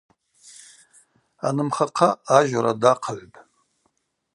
[1.47, 3.37] Анымхахъа ажьора дахъыгӏвпӏ.